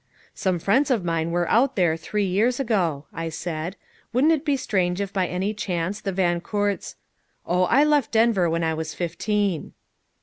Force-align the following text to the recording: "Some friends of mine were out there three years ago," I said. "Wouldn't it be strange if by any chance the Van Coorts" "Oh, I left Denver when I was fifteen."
"Some 0.33 0.57
friends 0.57 0.89
of 0.89 1.05
mine 1.05 1.29
were 1.29 1.47
out 1.47 1.75
there 1.75 1.95
three 1.95 2.25
years 2.25 2.59
ago," 2.59 3.05
I 3.13 3.29
said. 3.29 3.75
"Wouldn't 4.11 4.33
it 4.33 4.43
be 4.43 4.57
strange 4.57 4.99
if 4.99 5.13
by 5.13 5.27
any 5.27 5.53
chance 5.53 6.01
the 6.01 6.11
Van 6.11 6.41
Coorts" 6.41 6.95
"Oh, 7.45 7.65
I 7.65 7.83
left 7.83 8.11
Denver 8.13 8.49
when 8.49 8.63
I 8.63 8.73
was 8.73 8.95
fifteen." 8.95 9.73